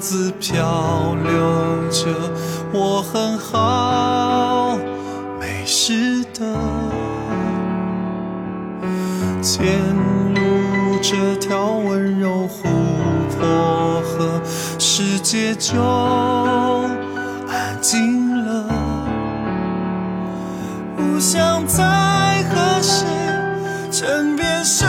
[0.00, 2.06] 自漂流着，
[2.72, 4.76] 我很好，
[5.38, 6.40] 没事的。
[9.42, 9.66] 潜
[10.34, 12.68] 入这条温柔湖
[13.28, 14.40] 泊河，
[14.78, 15.80] 世界就
[17.48, 18.64] 安静了。
[20.96, 23.04] 不想再和谁
[23.90, 24.86] 争辩什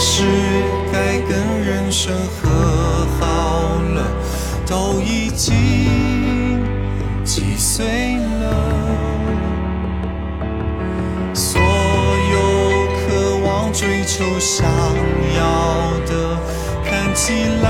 [0.00, 0.22] 是
[0.92, 3.26] 该跟人生和好
[3.94, 4.06] 了，
[4.66, 6.64] 都已经
[7.24, 8.44] 几岁了。
[11.34, 12.36] 所有
[12.94, 14.64] 渴望、追求、想
[15.36, 16.38] 要的，
[16.84, 17.68] 看起来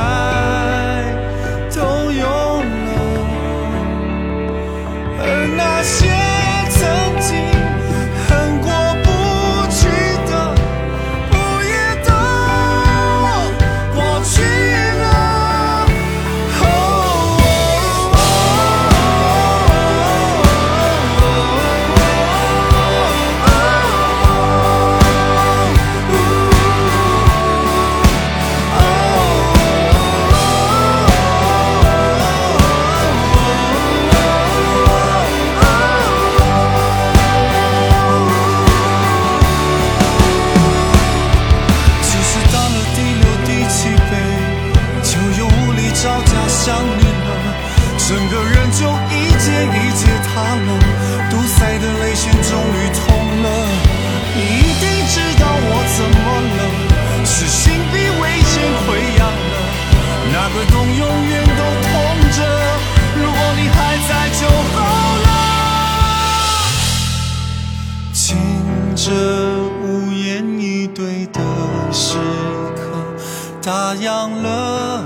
[73.69, 75.05] 咋样了？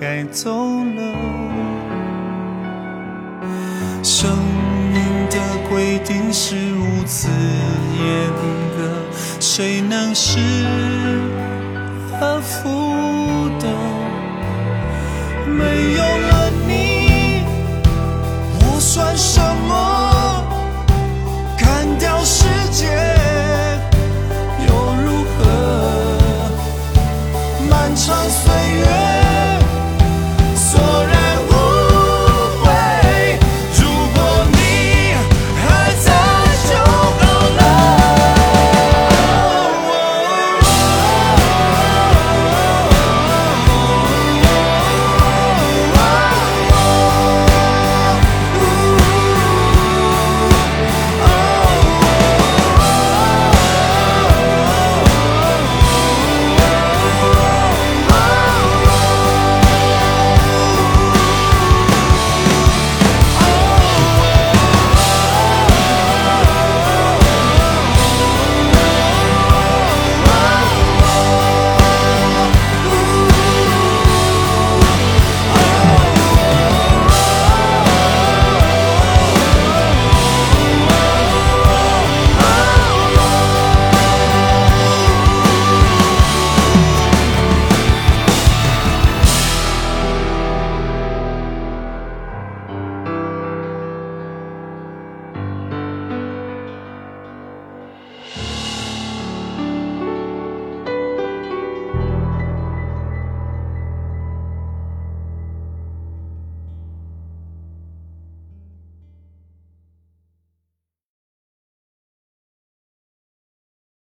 [0.00, 1.00] 该走了。
[4.00, 4.30] 生
[4.92, 5.36] 命的
[5.68, 7.26] 规定是如此
[7.98, 8.30] 严
[8.76, 8.88] 格，
[9.40, 10.38] 谁能是
[12.40, 13.66] 负的？
[15.44, 17.42] 没有了你，
[18.60, 19.51] 我算什么？
[28.52, 29.21] 岁月。